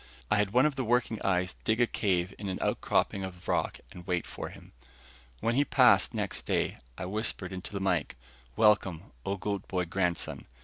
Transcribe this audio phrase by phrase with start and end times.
[0.31, 3.77] I had one of the working eyes dig a cave in an outcropping of rock
[3.91, 4.71] and wait for him.
[5.41, 8.15] When he passed next day, I whispered into the mike:
[8.55, 10.47] "Welcome, O Goat boy Grandson!